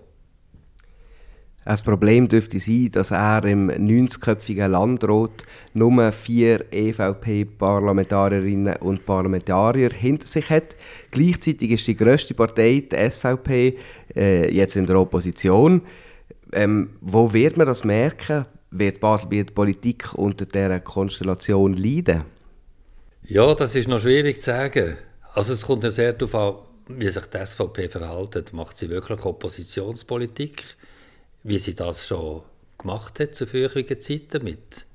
Das 1.63 1.83
Problem 1.83 2.27
dürfte 2.27 2.59
sein, 2.59 2.89
dass 2.91 3.11
er 3.11 3.45
im 3.45 3.69
90-köpfigen 3.69 4.67
Landrat 4.67 5.45
nur 5.73 6.11
vier 6.11 6.65
EVP-Parlamentarierinnen 6.71 8.77
und 8.77 9.05
Parlamentarier 9.05 9.91
hinter 9.91 10.25
sich 10.25 10.49
hat. 10.49 10.75
Gleichzeitig 11.11 11.69
ist 11.71 11.85
die 11.85 11.95
grösste 11.95 12.33
Partei, 12.33 12.83
die 12.91 13.09
SVP, 13.09 13.77
äh, 14.15 14.51
jetzt 14.51 14.75
in 14.75 14.87
der 14.87 14.99
Opposition. 14.99 15.83
Ähm, 16.51 16.89
wo 16.99 17.31
wird 17.31 17.57
man 17.57 17.67
das 17.67 17.83
merken? 17.83 18.47
wird 18.71 18.99
Basel 18.99 19.45
Politik 19.45 20.13
unter 20.15 20.45
dieser 20.45 20.79
Konstellation 20.79 21.75
leiden? 21.75 22.23
Ja, 23.27 23.53
das 23.53 23.75
ist 23.75 23.87
noch 23.87 23.99
schwierig 23.99 24.41
zu 24.41 24.45
sagen. 24.45 24.97
Also 25.33 25.53
es 25.53 25.61
kommt 25.61 25.83
ja 25.83 25.91
sehr 25.91 26.13
darauf 26.13 26.35
an, 26.35 26.99
wie 26.99 27.09
sich 27.09 27.25
die 27.25 27.45
SVP 27.45 27.89
verhält. 27.89 28.53
Macht 28.53 28.77
sie 28.77 28.89
wirklich 28.89 29.23
Oppositionspolitik, 29.23 30.63
wie 31.43 31.59
sie 31.59 31.73
das 31.73 32.07
schon 32.07 32.43
gemacht 32.77 33.19
hat 33.19 33.35
zu 33.35 33.47
früheren 33.47 33.99
Zeiten, 33.99 34.43
mit, 34.43 34.85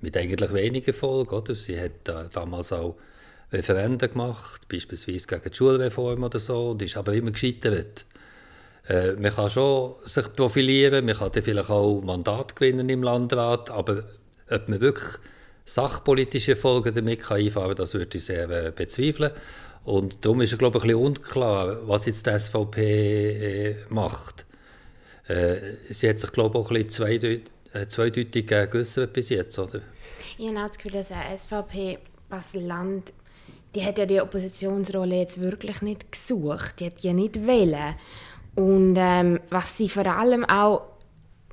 mit 0.00 0.16
eigentlich 0.16 0.52
wenig 0.52 0.86
Erfolg. 0.86 1.32
Oder? 1.32 1.54
Sie 1.54 1.80
hat 1.80 2.08
äh, 2.08 2.28
damals 2.32 2.72
auch 2.72 2.96
Referenden 3.52 4.10
gemacht, 4.10 4.68
beispielsweise 4.68 5.26
gegen 5.26 5.50
die 5.50 5.56
Schulreform 5.56 6.22
oder 6.22 6.38
so, 6.38 6.70
und 6.70 6.82
ist 6.82 6.96
aber 6.96 7.14
immer 7.14 7.32
gescheitert. 7.32 8.04
Äh, 8.88 9.12
man 9.12 9.32
kann 9.32 9.50
schon 9.50 9.94
sich 10.04 10.32
profilieren, 10.34 11.04
man 11.04 11.16
kann 11.16 11.32
vielleicht 11.32 11.70
auch 11.70 12.00
Mandat 12.02 12.56
gewinnen 12.56 12.88
im 12.88 13.02
Landrat, 13.02 13.70
aber 13.70 14.04
ob 14.50 14.68
man 14.68 14.80
wirklich 14.80 15.18
sachpolitische 15.64 16.56
Folgen 16.56 16.94
damit 16.94 17.20
kann 17.20 17.38
einfahren 17.38 17.68
kann, 17.68 17.76
das 17.76 17.94
würde 17.94 18.16
ich 18.16 18.24
sehr 18.24 18.48
äh, 18.50 18.72
bezweifeln. 18.72 19.32
Und 19.84 20.24
darum 20.24 20.40
ist 20.42 20.52
es, 20.52 20.58
glaube 20.58 20.78
ich, 20.78 20.84
ein 20.84 20.88
bisschen 20.88 21.06
unklar, 21.06 21.88
was 21.88 22.06
jetzt 22.06 22.26
die 22.26 22.38
SVP 22.38 23.70
äh, 23.70 23.76
macht. 23.88 24.44
Äh, 25.30 25.76
sie 25.90 26.08
hat 26.08 26.18
sich, 26.18 26.32
glaube 26.32 26.58
ich, 26.58 26.64
auch 26.64 26.70
ein 26.70 26.76
äh, 27.72 27.86
zweideutig 27.86 28.46
geäußert 28.46 29.12
bis 29.12 29.28
jetzt, 29.28 29.58
oder? 29.58 29.80
Ich 30.36 30.48
habe 30.48 30.58
auch 30.58 30.66
das 30.66 30.78
Gefühl, 30.78 30.92
dass 30.92 31.08
die 31.08 31.36
SVP 31.36 31.98
Basel-Land, 32.28 33.12
die 33.74 33.84
hat 33.84 33.98
ja 33.98 34.06
die 34.06 34.20
Oppositionsrolle 34.20 35.16
jetzt 35.16 35.40
wirklich 35.40 35.82
nicht 35.82 36.10
gesucht. 36.10 36.80
Die 36.80 36.86
hat 36.86 37.00
ja 37.00 37.12
nicht 37.12 37.46
wählen. 37.46 37.94
Und 38.56 38.96
ähm, 38.98 39.40
was 39.50 39.78
sie 39.78 39.88
vor 39.88 40.06
allem 40.06 40.44
auch 40.44 40.82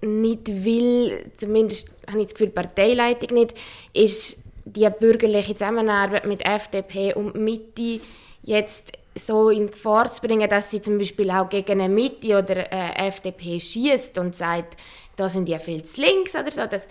nicht 0.01 0.65
will, 0.65 1.31
zumindest 1.37 1.93
habe 2.07 2.19
ich 2.19 2.25
das 2.25 2.33
Gefühl, 2.33 2.49
Parteileitung 2.49 3.37
nicht, 3.37 3.53
ist 3.93 4.39
die 4.65 4.89
bürgerliche 4.89 5.53
Zusammenarbeit 5.53 6.25
mit 6.25 6.47
FDP 6.47 7.13
und 7.13 7.35
Mitte 7.35 8.01
jetzt 8.43 8.93
so 9.17 9.49
in 9.49 9.71
Gefahr 9.71 10.11
zu 10.11 10.21
bringen, 10.21 10.49
dass 10.49 10.71
sie 10.71 10.81
zum 10.81 10.97
Beispiel 10.97 11.29
auch 11.31 11.49
gegen 11.49 11.81
eine 11.81 11.89
Mitte 11.93 12.37
oder 12.37 12.71
eine 12.71 12.97
FDP 13.07 13.59
schießt 13.59 14.17
und 14.17 14.35
sagt, 14.35 14.77
da 15.15 15.29
sind 15.29 15.45
die 15.45 15.57
viel 15.59 15.83
zu 15.83 16.01
links 16.01 16.35
oder 16.35 16.51
so. 16.51 16.65
Das, 16.65 16.87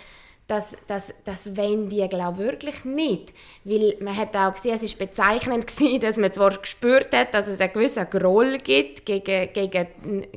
das, 0.48 0.76
das, 0.86 1.12
das 1.24 1.56
wollen 1.56 1.88
die, 1.88 2.08
glaube 2.08 2.38
wirklich 2.38 2.84
nicht. 2.84 3.32
Weil 3.64 3.96
man 4.00 4.16
hat 4.16 4.36
auch 4.36 4.54
gesehen, 4.54 4.74
es 4.74 4.82
war 4.84 5.06
bezeichnend, 5.06 5.66
gewesen, 5.76 6.00
dass 6.00 6.16
man 6.18 6.30
zwar 6.30 6.56
gespürt 6.56 7.14
hat, 7.14 7.34
dass 7.34 7.48
es 7.48 7.60
einen 7.60 7.72
gewissen 7.72 8.08
Groll 8.08 8.58
gibt 8.58 9.04
gegen, 9.06 9.52
gegen, 9.52 9.86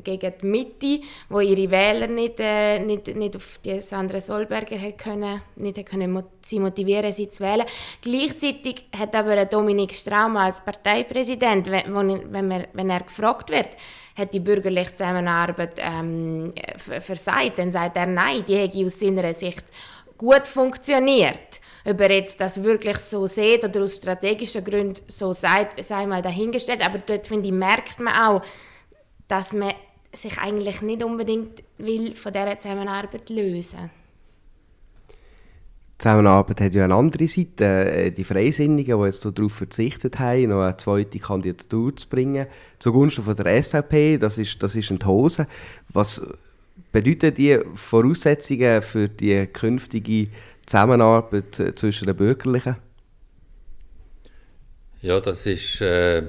gegen 0.03 0.33
die 0.41 0.45
Mitte, 0.45 1.01
wo 1.29 1.41
ihre 1.41 1.69
Wähler 1.69 2.07
nicht, 2.07 2.39
äh, 2.39 2.79
nicht, 2.79 3.15
nicht 3.15 3.35
auf 3.35 3.59
die 3.63 3.81
Sandra 3.81 4.19
Solberger 4.19 4.77
können, 4.93 5.41
nicht 5.55 5.85
können 5.85 6.11
sie 6.49 6.59
motivieren, 6.59 7.11
sie 7.11 7.29
zu 7.29 7.43
wählen. 7.43 7.65
Gleichzeitig 8.01 8.85
hat 8.97 9.15
aber 9.15 9.45
Dominik 9.45 9.93
Straumer 9.93 10.41
als 10.41 10.61
Parteipräsident, 10.61 11.69
wenn, 11.69 11.93
wenn, 12.31 12.47
man, 12.47 12.67
wenn 12.73 12.89
er 12.89 13.01
gefragt 13.01 13.49
wird, 13.51 13.69
hat 14.17 14.33
die 14.33 14.39
bürgerliche 14.39 14.95
Zusammenarbeit 14.95 15.79
ähm, 15.79 16.53
versagt, 16.77 17.59
dann 17.59 17.71
sagt 17.71 17.95
er, 17.95 18.05
nein, 18.05 18.43
die 18.47 18.55
hätte 18.55 18.85
aus 18.85 18.99
seiner 18.99 19.33
Sicht 19.33 19.63
gut 20.17 20.45
funktioniert. 20.45 21.61
Ob 21.85 22.01
er 22.01 22.11
jetzt 22.11 22.41
das 22.41 22.61
wirklich 22.61 22.97
so 22.97 23.25
sieht 23.25 23.63
oder 23.63 23.81
aus 23.81 23.95
strategischen 23.95 24.63
Gründen 24.63 25.01
so 25.07 25.31
sagt, 25.31 25.83
sei 25.83 26.05
mal 26.05 26.21
dahingestellt. 26.21 26.85
Aber 26.85 26.99
dort, 26.99 27.25
finde 27.25 27.47
ich, 27.47 27.53
merkt 27.53 27.99
man 27.99 28.13
auch, 28.13 28.41
dass 29.27 29.53
man 29.53 29.73
sich 30.11 30.37
eigentlich 30.39 30.81
nicht 30.81 31.03
unbedingt 31.03 31.63
will 31.77 32.15
von 32.15 32.33
dieser 32.33 32.59
Zusammenarbeit 32.59 33.29
lösen 33.29 33.89
Zusammenarbeit 35.99 36.61
hat 36.61 36.73
ja 36.73 36.85
eine 36.85 36.95
andere 36.95 37.27
Seite. 37.27 37.65
Äh, 37.65 38.11
die 38.11 38.23
Freisinnigen, 38.23 38.97
die 38.97 39.05
jetzt 39.05 39.25
darauf 39.25 39.51
verzichtet 39.51 40.17
haben, 40.17 40.47
noch 40.47 40.61
eine 40.61 40.77
zweite 40.77 41.19
Kandidatur 41.19 41.95
zu 41.95 42.07
bringen, 42.07 42.47
zugunsten 42.79 43.23
von 43.23 43.35
der 43.35 43.61
SVP, 43.61 44.17
das 44.17 44.37
ist, 44.37 44.63
das 44.63 44.75
ist 44.75 44.89
in 44.89 44.99
die 44.99 45.05
Hose. 45.05 45.45
Was 45.89 46.21
bedeuten 46.93 47.33
die 47.33 47.59
Voraussetzungen 47.75 48.81
für 48.81 49.09
die 49.09 49.45
künftige 49.47 50.29
Zusammenarbeit 50.65 51.59
äh, 51.59 51.75
zwischen 51.75 52.07
den 52.07 52.15
Bürgerlichen? 52.15 52.77
Ja, 55.01 55.19
das 55.19 55.45
ist 55.45 55.81
äh, 55.81 56.23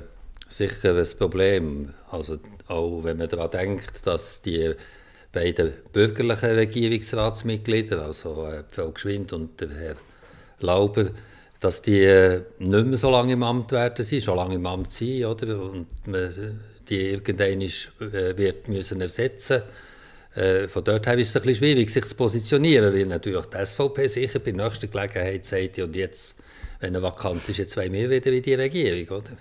sicher 0.48 0.96
ein 0.96 1.06
Problem. 1.16 1.94
Also 2.10 2.38
auch 2.66 3.04
wenn 3.04 3.18
man 3.18 3.28
daran 3.28 3.50
denkt, 3.52 4.04
dass 4.04 4.42
die 4.42 4.74
beiden 5.32 5.72
bürgerlichen 5.92 6.50
Regierungsratsmitglieder, 6.50 8.02
also 8.02 8.46
äh, 8.46 8.64
Frau 8.70 8.90
Geschwind 8.90 9.32
und 9.32 9.60
Herr 9.60 9.96
Lauber, 10.58 11.10
dass 11.60 11.82
die 11.82 12.02
äh, 12.02 12.42
nicht 12.58 12.86
mehr 12.86 12.98
so 12.98 13.10
lange 13.10 13.34
im 13.34 13.42
Amt 13.42 13.72
werden 13.72 14.04
sind, 14.04 14.24
schon 14.24 14.36
lange 14.36 14.54
im 14.56 14.66
Amt 14.66 14.92
sind, 14.92 15.24
oder? 15.24 15.62
Und 15.62 15.86
man 16.06 16.60
die 16.90 17.10
irgendwann 17.10 17.60
äh, 17.60 18.36
wird 18.36 18.68
müssen 18.68 19.00
ersetzen 19.00 19.62
äh, 20.34 20.68
Von 20.68 20.84
dort 20.84 21.06
her 21.06 21.18
ist 21.18 21.28
es 21.28 21.36
ein 21.36 21.42
bisschen 21.42 21.64
schwierig, 21.64 21.90
sich 21.90 22.04
zu 22.04 22.14
positionieren, 22.14 22.92
weil 22.92 23.06
natürlich 23.06 23.46
die 23.46 23.64
SVP 23.64 24.06
sicher 24.08 24.38
bei 24.40 24.52
der 24.52 24.64
nächsten 24.64 24.90
Gelegenheit 24.90 25.44
sagt, 25.44 25.78
und 25.78 25.96
jetzt, 25.96 26.36
wenn 26.80 26.94
eine 26.94 27.02
Vakanz 27.02 27.48
ist, 27.48 27.58
jetzt 27.58 27.72
zwei 27.72 27.88
mehr 27.88 28.10
wieder 28.10 28.30
wie 28.30 28.42
die 28.42 28.54
Regierung, 28.54 29.18
oder? 29.18 29.36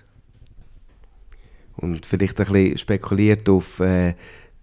Und 1.78 2.06
vielleicht 2.06 2.40
ein 2.40 2.52
bisschen 2.52 2.78
spekuliert 2.78 3.48
auf 3.48 3.80
äh, 3.80 4.14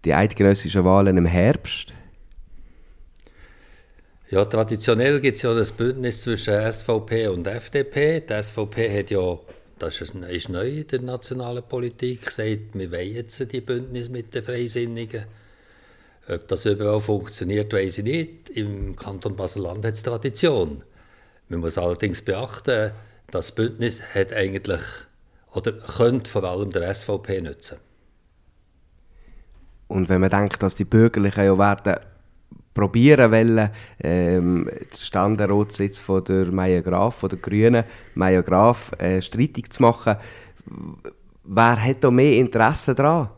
die 0.06 0.14
eidgenössischen 0.14 0.84
Wahlen 0.84 1.16
im 1.16 1.26
Herbst? 1.26 1.92
Ja, 4.30 4.44
traditionell 4.44 5.20
gibt 5.20 5.36
es 5.36 5.42
ja 5.42 5.52
das 5.52 5.72
Bündnis 5.72 6.22
zwischen 6.22 6.54
SVP 6.72 7.28
und 7.28 7.46
FDP. 7.46 8.20
Die 8.20 8.42
SVP 8.42 8.98
hat 8.98 9.10
ja, 9.10 9.38
das 9.78 10.00
ist, 10.00 10.14
neu 10.48 10.68
in 10.68 10.86
der 10.86 11.02
nationalen 11.02 11.64
Politik, 11.64 12.26
gesagt, 12.26 12.74
wir 12.74 12.90
wollen 12.92 13.14
jetzt 13.14 13.52
die 13.52 13.60
Bündnis 13.60 14.08
mit 14.08 14.34
den 14.34 14.42
Freisinnigen. 14.42 15.24
Ob 16.28 16.48
das 16.48 16.64
überall 16.64 17.00
funktioniert, 17.00 17.72
weiß 17.72 17.98
ich 17.98 18.04
nicht. 18.04 18.50
Im 18.50 18.96
Kanton 18.96 19.36
Basel-Land 19.36 19.84
hat 19.84 19.94
es 19.94 20.02
Tradition. 20.02 20.82
Man 21.48 21.60
muss 21.60 21.78
allerdings 21.78 22.22
beachten, 22.22 22.92
das 23.30 23.52
Bündnis 23.52 24.02
hat 24.14 24.32
eigentlich 24.32 24.82
oder 25.52 25.72
könnte 25.72 26.30
vor 26.30 26.44
allem 26.44 26.70
der 26.70 26.92
SVP 26.92 27.40
nützen. 27.40 27.78
Und 29.88 30.08
wenn 30.08 30.20
man 30.20 30.30
denkt, 30.30 30.62
dass 30.62 30.74
die 30.74 30.84
Bürgerlichen 30.84 31.44
ja 31.44 31.58
werden 31.58 31.96
probieren 32.74 33.32
wollen, 33.32 33.70
ähm, 34.02 34.68
den 34.70 34.98
Ständeratssitz 34.98 36.00
von 36.00 36.22
der 36.24 36.46
Maya 36.46 36.80
Graf, 36.80 37.16
von 37.16 37.30
der 37.30 37.38
Grünen, 37.38 37.84
Maya 38.14 38.42
Graf, 38.42 38.92
äh, 38.98 39.22
streitig 39.22 39.72
zu 39.72 39.82
machen, 39.82 40.16
wer 41.44 41.82
hat 41.82 42.04
da 42.04 42.10
mehr 42.10 42.34
Interesse 42.34 42.94
daran? 42.94 43.30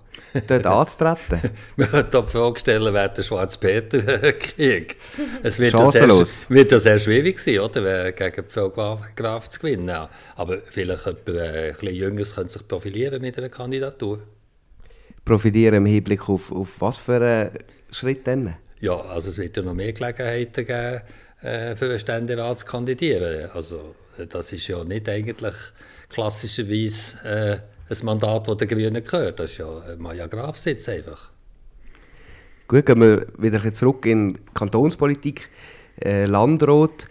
dort 0.47 0.67
anzutreten? 0.67 1.41
Man 1.77 1.91
könnte 1.91 2.23
die 2.23 2.31
Frage 2.31 2.61
stellen, 2.61 2.93
wer 2.93 3.09
den 3.09 3.25
Schwarz-Peter 3.25 4.33
kriegt. 4.33 4.97
Es 5.43 5.59
wird 5.59 5.75
ja, 5.75 5.91
sehr, 5.91 6.09
wird 6.49 6.73
ja 6.73 6.79
sehr 6.79 6.99
schwierig 6.99 7.39
sein, 7.39 7.61
oder, 7.61 8.13
gegen 8.13 8.45
Frau 8.49 8.71
Graf, 8.71 9.01
Graf 9.15 9.49
zu 9.49 9.61
gewinnen. 9.61 10.09
Aber 10.37 10.59
vielleicht 10.69 11.07
jemand 11.07 11.29
äh, 11.29 11.69
ein 11.69 11.73
bisschen 11.73 11.95
Jüngeres 11.95 12.35
könnte 12.35 12.53
sich 12.53 12.67
profilieren 12.67 13.23
mit 13.23 13.39
einer 13.39 13.49
Kandidatur 13.49 14.21
profitieren 15.29 15.77
im 15.77 15.87
Hinblick 15.87 16.29
auf, 16.29 16.51
auf 16.51 16.69
was 16.79 16.99
für 16.99 17.21
einen 17.21 17.51
Schritt 17.91 18.27
dann? 18.27 18.57
Ja, 18.81 18.97
also 18.97 19.29
es 19.29 19.39
wird 19.39 19.57
ja 19.57 19.63
noch 19.63 19.75
mehr 19.75 19.93
Gelegenheiten 19.93 20.65
geben, 20.65 21.01
äh, 21.43 21.77
für 21.77 21.91
einen 21.91 21.99
Ständerat 21.99 22.61
zu 22.61 22.67
kandidieren. 22.67 23.51
Also 23.53 23.95
das 24.29 24.53
ist 24.53 24.67
ja 24.69 24.83
nicht 24.85 25.09
eigentlich 25.09 25.55
klassischerweise 26.09 27.17
äh, 27.25 27.93
ein 27.93 28.05
Mandat, 28.05 28.49
das 28.49 28.57
den 28.57 28.69
Grünen 28.69 29.05
gehört. 29.05 29.39
Das 29.39 29.51
ist 29.53 29.59
ja 29.59 29.69
ein 29.81 30.01
Maja 30.01 30.27
Graf-Sitz 30.27 30.89
einfach. 30.89 31.31
Gut, 32.67 32.87
gehen 32.87 33.01
wir 33.01 33.27
wieder 33.39 33.73
zurück 33.73 34.07
in 34.07 34.35
die 34.35 34.41
Kantonspolitik. 34.55 35.49
Äh, 36.01 36.27
Landrat, 36.27 37.07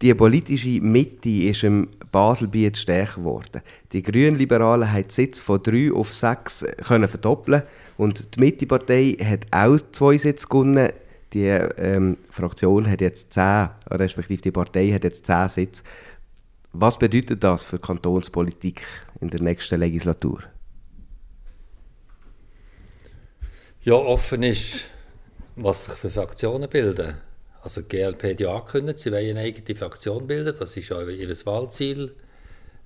die 0.00 0.14
politische 0.14 0.80
Mitte 0.80 1.28
ist 1.28 1.64
im 1.64 1.88
Baselbiet 2.14 2.76
stärker 2.76 3.16
geworden. 3.16 3.60
Die 3.92 4.04
Grünliberalen 4.04 4.88
haben 4.88 5.02
den 5.02 5.10
Sitz 5.10 5.40
von 5.40 5.60
drei 5.60 5.92
auf 5.92 6.14
sechs 6.14 6.64
können 6.86 7.08
verdoppeln 7.08 7.64
und 7.96 8.36
die 8.36 8.40
Mittepartei 8.40 9.16
hat 9.20 9.46
auch 9.50 9.80
zwei 9.90 10.16
Sitze 10.16 10.46
gewonnen. 10.46 10.90
Die 11.32 11.48
ähm, 11.48 12.16
Fraktion 12.30 12.88
hat 12.88 13.00
jetzt 13.00 13.32
zehn, 13.32 13.68
respektive 13.90 14.40
die 14.40 14.52
Partei 14.52 14.92
hat 14.92 15.02
jetzt 15.02 15.26
zehn 15.26 15.48
Sitze. 15.48 15.82
Was 16.72 17.00
bedeutet 17.00 17.42
das 17.42 17.64
für 17.64 17.78
die 17.78 17.86
Kantonspolitik 17.86 18.82
in 19.20 19.30
der 19.30 19.42
nächsten 19.42 19.80
Legislatur? 19.80 20.44
Ja, 23.82 23.94
offen 23.94 24.44
ist, 24.44 24.86
was 25.56 25.86
sich 25.86 25.94
für 25.94 26.10
Fraktionen 26.10 26.70
bilden. 26.70 27.16
Also 27.64 27.80
die 27.80 27.88
GLP 27.88 28.22
hat 28.32 28.40
ja 28.40 28.54
angekündigt, 28.54 28.98
sie 28.98 29.10
wollen 29.10 29.30
eine 29.30 29.40
eigene 29.40 29.74
Fraktion 29.74 30.26
bilden. 30.26 30.54
Das 30.58 30.76
ist 30.76 30.90
ja 30.90 31.00
ihr 31.00 31.46
Wahlziel. 31.46 32.14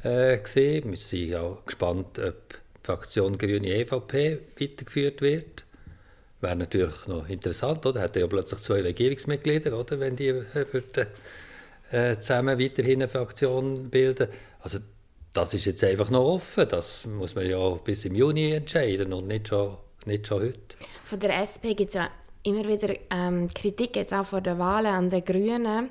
Äh. 0.05 0.39
Wir 0.39 0.97
sind 0.97 1.35
auch 1.35 1.65
gespannt, 1.67 2.21
ob 2.21 2.49
die 2.51 2.85
Fraktion 2.85 3.37
Grüne 3.37 3.67
EVP 3.67 4.39
weitergeführt 4.57 5.21
wird. 5.21 5.65
wäre 6.41 6.55
natürlich 6.55 7.09
noch 7.09 7.29
interessant, 7.29 7.85
oder? 7.87 8.01
Hätte 8.01 8.21
ja 8.21 8.29
plötzlich 8.29 8.61
zwei 8.61 8.81
Regierungsmitglieder, 8.83 9.77
oder? 9.77 9.99
Wenn 9.99 10.15
die 10.15 10.29
äh, 10.29 10.45
würden, 10.71 11.09
äh, 11.91 12.17
zusammen 12.19 12.61
weiterhin 12.61 13.03
eine 13.03 13.09
Fraktion 13.09 13.91
bilden. 13.91 14.29
Also 14.61 14.79
das 15.33 15.55
ist 15.55 15.65
jetzt 15.65 15.83
einfach 15.83 16.11
noch 16.11 16.25
offen. 16.25 16.69
Das 16.69 17.05
muss 17.05 17.35
man 17.35 17.51
ja 17.51 17.69
bis 17.83 18.05
im 18.05 18.15
Juni 18.15 18.53
entscheiden 18.53 19.13
und 19.13 19.27
nicht 19.27 19.49
schon, 19.49 19.77
nicht 20.05 20.29
schon 20.29 20.43
heute. 20.43 20.77
Von 21.03 21.19
der 21.19 21.43
SP 21.43 21.75
gibt 21.75 21.89
es 21.89 21.95
ja 21.95 22.11
immer 22.43 22.67
wieder 22.67 22.95
ähm, 23.11 23.49
Kritik 23.49 23.97
jetzt 23.97 24.13
auch 24.13 24.27
vor 24.27 24.41
der 24.41 24.59
Wahlen 24.59 24.87
an 24.87 25.09
den 25.09 25.25
Grünen, 25.25 25.91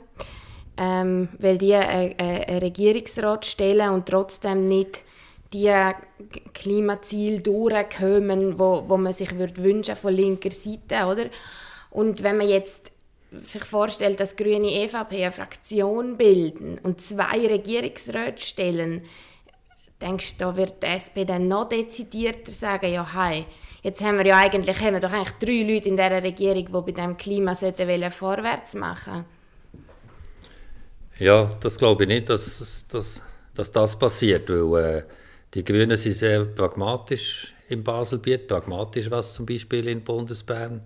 ähm, 0.78 1.30
weil 1.40 1.58
die 1.58 1.76
einen 1.76 2.60
Regierungsrat 2.60 3.46
stellen 3.46 3.92
und 3.92 4.08
trotzdem 4.08 4.64
nicht 4.64 5.04
die 5.54 5.74
Klimaziele 6.54 7.40
durchkommen, 7.40 8.60
wo, 8.60 8.84
wo 8.88 8.98
man 8.98 9.14
sich 9.14 9.38
würde 9.38 9.64
wünschen 9.64 9.96
von 9.96 10.14
linker 10.14 10.52
Seite, 10.52 11.06
oder? 11.06 11.26
Und 11.90 12.22
wenn 12.22 12.38
man 12.38 12.50
jetzt 12.50 12.92
sich 13.46 13.64
vorstellt, 13.64 14.20
dass 14.20 14.36
Grüne 14.36 14.72
EVP 14.72 15.24
eine 15.24 15.32
Fraktion 15.32 16.18
bilden 16.18 16.80
und 16.84 17.02
zwei 17.02 17.48
Regierungsräte 17.48 18.42
stellen, 18.42 19.04
denkst 20.02 20.38
du, 20.38 20.46
da 20.46 20.58
wird 20.58 20.84
die 20.84 20.88
SP 20.88 21.26
dann 21.26 21.48
noch 21.48 21.70
dezidierter 21.70 22.52
sagen, 22.52 22.92
ja, 22.92 23.08
hey, 23.16 23.46
jetzt 23.88 24.04
haben 24.04 24.18
wir 24.18 24.26
ja 24.26 24.38
eigentlich, 24.38 24.80
haben 24.82 24.96
wir 24.96 25.00
doch 25.00 25.14
eigentlich 25.14 25.38
drei 25.40 25.74
Leute 25.74 25.88
in 25.88 25.96
dieser 25.96 26.22
Regierung, 26.22 26.66
die 26.66 26.72
bei 26.72 26.92
diesem 26.92 27.16
Klima 27.16 27.56
sollten 27.56 28.12
vorwärts 28.12 28.76
machen 28.76 29.24
Ja, 31.18 31.50
das 31.62 31.78
glaube 31.78 32.04
ich 32.04 32.10
nicht, 32.10 32.30
dass, 32.30 32.86
dass, 32.90 33.24
dass 33.56 33.72
das 33.72 33.98
passiert, 33.98 34.50
weil 34.50 34.98
äh, 34.98 35.04
die 35.54 35.64
Grünen 35.64 35.96
sind 35.96 36.14
sehr 36.14 36.44
pragmatisch 36.44 37.54
im 37.70 37.82
Baselbiet, 37.82 38.48
pragmatisch 38.48 39.10
was 39.10 39.34
zum 39.34 39.46
Beispiel 39.46 39.88
in 39.88 40.04
Bundesbern. 40.04 40.82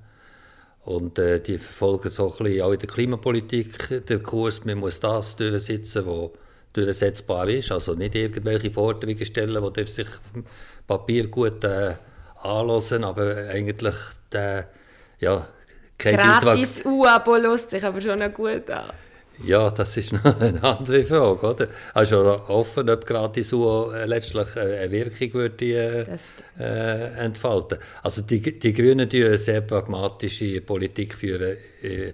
Und 0.84 1.17
äh, 1.17 1.39
die 1.39 1.58
verfolgen 1.58 2.10
so 2.10 2.31
ein 2.31 2.43
bisschen 2.43 2.62
auch 2.62 2.72
in 2.72 2.79
der 2.79 2.89
Klimapolitik 2.89 4.05
den 4.08 4.22
Kurs, 4.22 4.63
man 4.63 4.77
muss 4.77 5.00
das 5.00 5.36
durchsetzen, 5.36 6.05
was 6.05 6.31
durchsetzbar 6.74 7.50
ist. 7.50 7.72
Also 7.72 7.96
nicht 7.96 8.13
irgendwelche 8.13 8.70
Forderungen 8.70 9.25
stellen, 9.25 9.74
die 9.74 9.86
sich 9.88 10.08
auf 10.08 10.34
dem 10.34 10.46
Papier 10.88 11.27
gut 11.27 11.63
äh, 11.63 11.96
anhören, 12.43 13.03
aber 13.03 13.50
eigentlich 13.50 13.95
der, 14.31 14.67
ja, 15.19 15.48
kein 15.98 16.17
Gratis 16.17 16.83
U-Abo 16.83 17.36
lässt 17.36 17.69
sich 17.69 17.83
aber 17.83 18.01
schon 18.01 18.19
noch 18.19 18.33
gut 18.33 18.69
an. 18.69 18.91
Ja, 19.43 19.71
das 19.71 19.98
ist 19.98 20.13
noch 20.24 20.39
eine 20.39 20.63
andere 20.63 21.03
Frage, 21.05 21.48
oder? 21.48 21.67
Also 21.93 22.19
offen, 22.48 22.89
ob 22.89 23.05
gratis 23.05 23.50
so 23.50 23.91
äh, 23.91 24.05
letztlich 24.05 24.55
eine 24.55 24.91
Wirkung 24.91 25.33
würde 25.33 25.65
äh, 25.65 26.05
äh, 26.60 27.25
entfalten. 27.25 27.79
Also 28.03 28.21
die, 28.21 28.60
die 28.60 28.74
Grünen 28.74 29.10
führen 29.10 29.27
eine 29.27 29.38
sehr 29.38 29.62
pragmatische 29.62 30.62
Politik 30.62 31.13
führen 31.13 31.57
äh, 31.81 32.13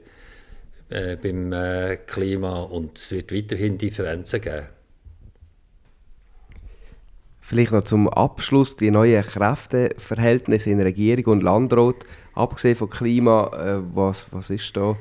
äh, 0.89 1.17
beim 1.17 1.51
äh, 1.51 1.97
Klima 2.05 2.61
und 2.61 2.97
es 2.97 3.11
wird 3.11 3.33
weiterhin 3.33 3.77
Differenzen 3.77 4.41
geben. 4.41 4.67
Vielleicht 7.47 7.71
noch 7.71 7.83
zum 7.83 8.09
Abschluss 8.09 8.75
die 8.75 8.91
neuen 8.91 9.23
Kräfteverhältnisse 9.23 10.69
in 10.69 10.81
Regierung 10.81 11.25
und 11.25 11.43
Landrat. 11.43 11.95
Abgesehen 12.33 12.75
vom 12.75 12.89
Klima, 12.89 13.83
was, 13.93 14.27
was 14.31 14.49
ist 14.49 14.75
da 14.75 14.97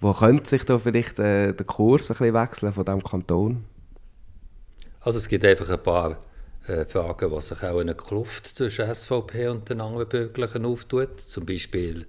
wo 0.00 0.12
könnte 0.12 0.48
sich 0.48 0.64
da 0.64 0.78
vielleicht 0.78 1.18
äh, 1.18 1.52
der 1.52 1.66
Kurs 1.66 2.10
ein 2.10 2.16
bisschen 2.16 2.34
wechseln 2.34 2.72
von 2.72 2.84
diesem 2.84 3.02
Kanton? 3.02 3.64
Also 5.00 5.18
es 5.18 5.28
gibt 5.28 5.44
einfach 5.44 5.68
ein 5.70 5.82
paar 5.82 6.18
äh, 6.66 6.84
Fragen, 6.84 7.30
wo 7.30 7.40
sich 7.40 7.62
auch 7.62 7.80
eine 7.80 7.94
Kluft 7.94 8.46
zwischen 8.46 8.92
SVP 8.92 9.48
und 9.48 9.68
den 9.68 9.80
anderen 9.80 10.08
Bürgerlichen 10.08 10.64
auftut. 10.64 11.20
Zum 11.20 11.46
Beispiel 11.46 12.06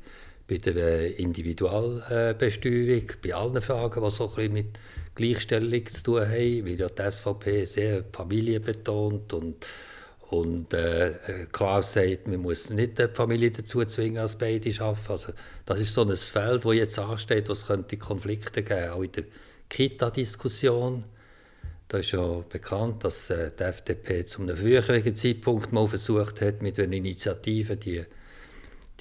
bei 0.48 0.58
der 0.58 0.76
äh, 0.76 1.12
Individualbesteuerung, 1.12 3.12
bei 3.24 3.34
allen 3.34 3.62
Fragen, 3.62 4.04
die 4.04 4.12
so 4.12 4.30
ein 4.30 4.36
bisschen 4.36 4.54
mit 4.54 4.80
Gleichstellung 5.20 5.86
zu 5.86 6.04
tun 6.04 6.22
haben, 6.22 6.66
weil 6.66 6.80
ja 6.80 6.90
die 6.90 7.12
SVP 7.12 7.66
sehr 7.66 8.04
familienbetont 8.12 9.34
und 9.34 9.66
und 10.30 10.76
äh, 10.76 11.14
klar 11.52 11.82
sagt, 11.82 12.28
man 12.28 12.42
muss 12.42 12.70
nicht 12.70 13.00
die 13.00 13.08
Familie 13.08 13.50
dazu 13.50 13.84
zwingen, 13.86 14.20
als 14.20 14.36
beide 14.36 14.70
arbeiten. 14.80 15.12
Also, 15.12 15.34
das 15.66 15.80
ist 15.82 15.94
so 15.96 16.04
ein 16.04 16.16
Feld, 16.16 16.66
das 16.66 16.74
jetzt 16.76 17.00
ansteht, 17.00 17.50
wo 17.50 17.54
es 17.54 17.66
könnte 17.66 17.98
Konflikte 17.98 18.62
geben 18.62 18.92
auch 18.92 19.02
in 19.02 19.12
der 19.12 19.24
Kita-Diskussion. 19.70 21.04
Da 21.88 21.98
ist 21.98 22.12
ja 22.12 22.44
bekannt, 22.48 23.04
dass 23.04 23.32
äh, 23.32 23.50
die 23.58 23.64
FDP 23.64 24.24
zu 24.24 24.44
einem 24.44 24.56
früheren 24.56 25.16
Zeitpunkt 25.16 25.72
mal 25.74 25.88
versucht 25.88 26.42
hat, 26.42 26.62
mit 26.62 26.80
einer 26.80 26.94
Initiative 26.94 27.76
die, 27.76 28.06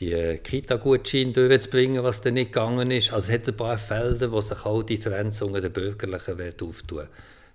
die 0.01 0.39
Kita-Gutscheine 0.43 1.33
durchzubringen, 1.33 2.03
was 2.03 2.21
dann 2.21 2.35
nicht 2.35 2.53
gegangen 2.53 2.91
ist. 2.91 3.13
Also 3.13 3.33
es 3.33 3.39
hat 3.39 3.49
ein 3.49 3.57
paar 3.57 3.79
Felder, 3.79 4.31
wo 4.31 4.41
sich 4.41 4.65
auch 4.65 4.83
Differenzen 4.83 5.49
unter 5.49 5.61
den 5.61 5.73
Bürgerlichen 5.73 6.55
auftun. 6.63 7.09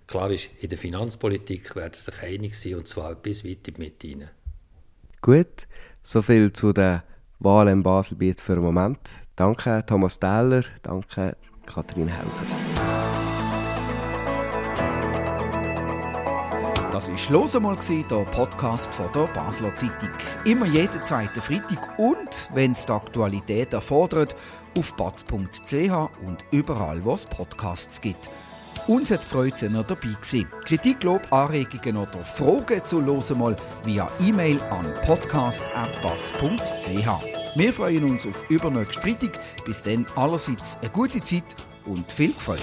Klar 0.08 0.32
ist, 0.32 0.49
in 0.60 0.69
der 0.69 0.77
Finanzpolitik 0.77 1.75
werden 1.75 1.93
sie 1.93 2.12
sich 2.12 2.21
einig 2.21 2.56
sein, 2.56 2.75
und 2.75 2.88
zwar 2.88 3.15
bis 3.15 3.45
weit 3.45 3.67
in 3.67 3.73
die 3.75 3.82
Mitte 3.82 4.08
hinein. 4.08 4.29
Gut, 5.21 5.67
soviel 6.03 6.51
zu 6.51 6.73
der 6.73 7.03
Wahl 7.39 7.69
im 7.69 7.84
Baselbiet 7.84 8.41
für 8.41 8.56
den 8.56 8.63
Moment. 8.63 8.99
Danke 9.36 9.84
Thomas 9.88 10.19
Täler, 10.19 10.63
danke 10.84 11.36
Kathrin 11.65 12.12
Hauser. 12.12 13.02
Das 17.05 17.09
war 17.09 17.31
«Los 17.33 17.53
einmal», 17.53 17.77
der 17.77 18.23
Podcast 18.31 18.93
von 18.93 19.11
der 19.11 19.27
Basler 19.33 19.75
Zeitung. 19.75 20.07
Immer 20.45 20.67
jeden 20.67 21.03
zweiten 21.03 21.41
Freitag 21.41 21.99
und, 21.99 22.47
wenn 22.53 22.71
es 22.71 22.85
die 22.85 22.93
Aktualität 22.93 23.73
erfordert, 23.73 24.37
auf 24.77 24.95
batz.ch 24.95 25.91
und 26.25 26.45
überall, 26.51 27.03
wo 27.03 27.15
es 27.15 27.25
Podcasts 27.25 27.99
gibt. 27.99 28.29
Uns 28.87 29.11
hat 29.11 29.19
es 29.19 29.25
gefreut, 29.25 29.51
dass 29.51 29.63
ihr 29.63 29.69
dabei 29.69 30.13
gewesen. 30.13 30.47
Kritik, 30.63 31.03
Lob, 31.03 31.27
Anregungen 31.29 31.97
oder 31.97 32.23
Fragen 32.23 32.85
zu 32.85 33.03
«Hören 33.03 33.37
mal» 33.37 33.57
via 33.83 34.09
E-Mail 34.21 34.61
an 34.69 34.85
podcast.batz.ch. 35.05 37.57
Wir 37.57 37.73
freuen 37.73 38.05
uns 38.05 38.25
auf 38.25 38.49
übernächsten 38.49 39.01
Freitag. 39.01 39.41
Bis 39.65 39.83
dann 39.83 40.05
allerseits 40.15 40.77
eine 40.81 40.89
gute 40.89 41.19
Zeit 41.19 41.57
und 41.85 42.09
viel 42.09 42.31
Freude. 42.31 42.61